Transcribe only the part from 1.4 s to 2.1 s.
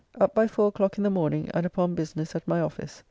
and upon